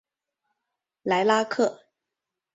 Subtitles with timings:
[1.03, 1.83] 莱拉克。